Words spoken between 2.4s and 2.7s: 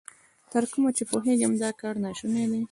دی.